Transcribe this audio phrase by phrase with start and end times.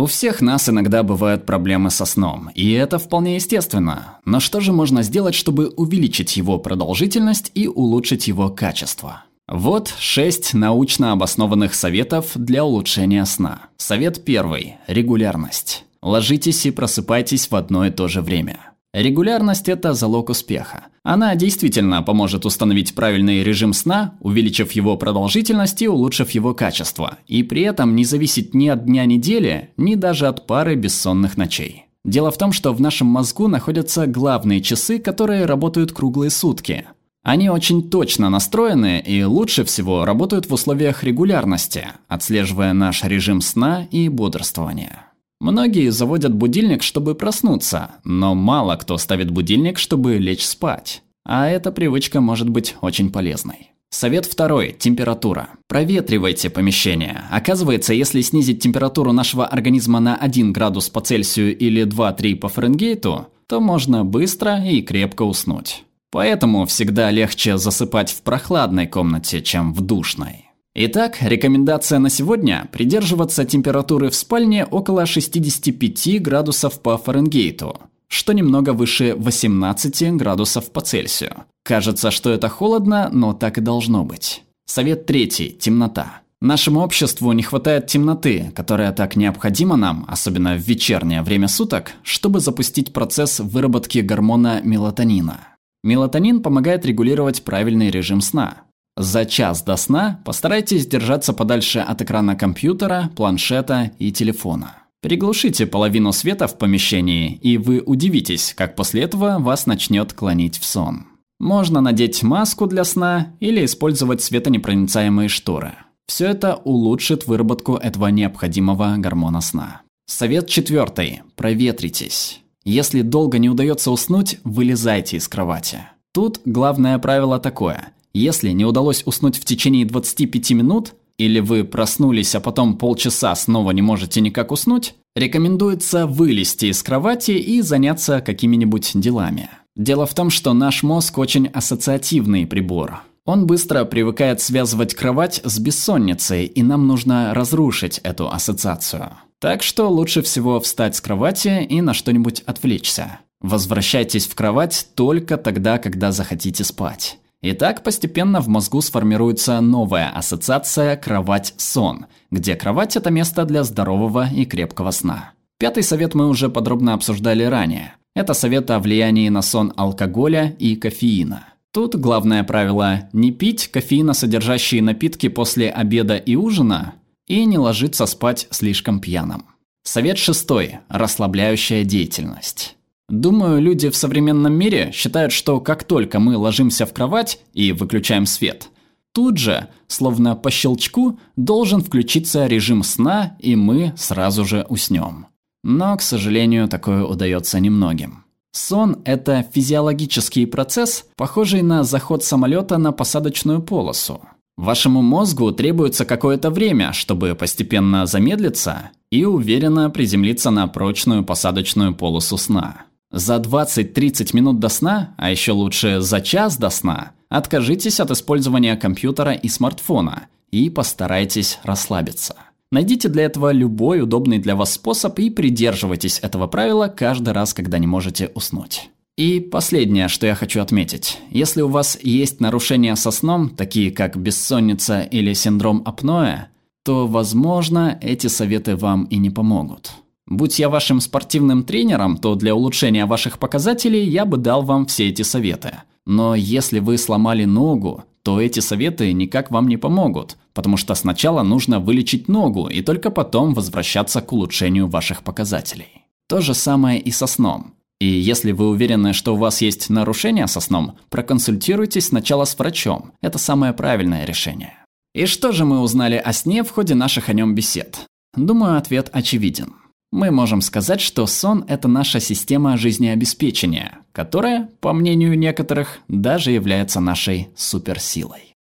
[0.00, 4.18] У всех нас иногда бывают проблемы со сном, и это вполне естественно.
[4.24, 9.24] Но что же можно сделать, чтобы увеличить его продолжительность и улучшить его качество?
[9.46, 13.64] Вот шесть научно обоснованных советов для улучшения сна.
[13.76, 14.76] Совет первый.
[14.86, 15.84] Регулярность.
[16.00, 18.58] Ложитесь и просыпайтесь в одно и то же время.
[18.94, 20.84] Регулярность– это залог успеха.
[21.02, 27.42] Она действительно поможет установить правильный режим сна, увеличив его продолжительность и улучшив его качество, и
[27.42, 31.86] при этом не зависеть ни от дня недели, ни даже от пары бессонных ночей.
[32.04, 36.86] Дело в том, что в нашем мозгу находятся главные часы, которые работают круглые сутки.
[37.22, 43.86] Они очень точно настроены и лучше всего работают в условиях регулярности, отслеживая наш режим сна
[43.90, 45.09] и бодрствования.
[45.40, 51.02] Многие заводят будильник, чтобы проснуться, но мало кто ставит будильник, чтобы лечь спать.
[51.24, 53.70] А эта привычка может быть очень полезной.
[53.88, 54.76] Совет второй.
[54.78, 55.48] Температура.
[55.66, 57.24] Проветривайте помещение.
[57.30, 63.28] Оказывается, если снизить температуру нашего организма на 1 градус по Цельсию или 2-3 по Фаренгейту,
[63.48, 65.84] то можно быстро и крепко уснуть.
[66.12, 70.49] Поэтому всегда легче засыпать в прохладной комнате, чем в душной.
[70.74, 78.72] Итак, рекомендация на сегодня– придерживаться температуры в спальне около 65 градусов по Фаренгейту, что немного
[78.72, 81.44] выше 18 градусов по Цельсию.
[81.64, 84.44] Кажется, что это холодно, но так и должно быть.
[84.64, 86.20] Совет третий– темнота.
[86.40, 92.38] Нашему обществу не хватает темноты, которая так необходима нам, особенно в вечернее время суток, чтобы
[92.38, 95.48] запустить процесс выработки гормона мелатонина.
[95.82, 98.62] Мелатонин помогает регулировать правильный режим сна,
[98.96, 104.76] за час до сна постарайтесь держаться подальше от экрана компьютера, планшета и телефона.
[105.00, 110.64] Приглушите половину света в помещении, и вы удивитесь, как после этого вас начнет клонить в
[110.66, 111.06] сон.
[111.38, 115.72] Можно надеть маску для сна или использовать светонепроницаемые шторы.
[116.06, 119.80] Все это улучшит выработку этого необходимого гормона сна.
[120.06, 121.22] Совет четвертый.
[121.36, 122.42] Проветритесь.
[122.64, 125.78] Если долго не удается уснуть, вылезайте из кровати.
[126.12, 132.34] Тут главное правило такое– если не удалось уснуть в течение 25 минут, или вы проснулись,
[132.34, 138.92] а потом полчаса снова не можете никак уснуть, рекомендуется вылезти из кровати и заняться какими-нибудь
[138.94, 139.50] делами.
[139.76, 143.00] Дело в том, что наш мозг очень ассоциативный прибор.
[143.26, 149.10] Он быстро привыкает связывать кровать с бессонницей, и нам нужно разрушить эту ассоциацию.
[149.38, 153.20] Так что лучше всего встать с кровати и на что-нибудь отвлечься.
[153.40, 157.18] Возвращайтесь в кровать только тогда, когда захотите спать.
[157.42, 164.28] И так постепенно в мозгу сформируется новая ассоциация «кровать-сон», где кровать– это место для здорового
[164.30, 165.32] и крепкого сна.
[165.58, 167.94] Пятый совет мы уже подробно обсуждали ранее.
[168.14, 171.46] Это совет о влиянии на сон алкоголя и кофеина.
[171.72, 176.94] Тут главное правило– не пить кофеиносодержащие напитки после обеда и ужина
[177.26, 179.46] и не ложиться спать слишком пьяным.
[179.84, 182.76] Совет шестой– расслабляющая деятельность.
[183.10, 188.24] Думаю, люди в современном мире считают, что как только мы ложимся в кровать и выключаем
[188.24, 188.68] свет,
[189.12, 195.26] тут же, словно по щелчку, должен включиться режим сна, и мы сразу же уснем.
[195.64, 198.24] Но, к сожалению, такое удается немногим.
[198.52, 204.20] Сон– это физиологический процесс, похожий на заход самолета на посадочную полосу.
[204.56, 212.36] Вашему мозгу требуется какое-то время, чтобы постепенно замедлиться и уверенно приземлиться на прочную посадочную полосу
[212.36, 212.84] сна.
[213.12, 218.76] За 20-30 минут до сна, а еще лучше за час до сна, откажитесь от использования
[218.76, 222.36] компьютера и смартфона и постарайтесь расслабиться.
[222.70, 227.78] Найдите для этого любой удобный для вас способ и придерживайтесь этого правила каждый раз, когда
[227.78, 228.90] не можете уснуть.
[229.16, 231.18] И последнее, что я хочу отметить.
[231.30, 236.46] Если у вас есть нарушения со сном, такие как бессонница или синдром апноэ,
[236.84, 239.90] то, возможно, эти советы вам и не помогут.
[240.26, 245.08] Будь я вашим спортивным тренером, то для улучшения ваших показателей я бы дал вам все
[245.08, 245.78] эти советы.
[246.06, 251.42] Но если вы сломали ногу, то эти советы никак вам не помогут, потому что сначала
[251.42, 256.04] нужно вылечить ногу и только потом возвращаться к улучшению ваших показателей.
[256.28, 257.74] То же самое и со сном.
[257.98, 263.12] И если вы уверены, что у вас есть нарушения со сном, проконсультируйтесь сначала с врачом.
[263.20, 264.74] Это самое правильное решение.
[265.14, 268.06] И что же мы узнали о сне в ходе наших о нем бесед?
[268.34, 269.74] Думаю, ответ очевиден.
[270.12, 276.98] Мы можем сказать, что сон– это наша система жизнеобеспечения, которая, по мнению некоторых, даже является
[276.98, 278.56] нашей суперсилой.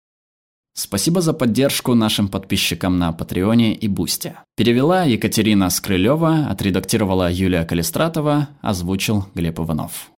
[0.73, 4.35] Спасибо за поддержку нашим подписчикам на Патреоне и Бусте.
[4.55, 10.11] Перевела Екатерина Скрылева, отредактировала Юлия Калистратова, озвучил Глеб Иванов.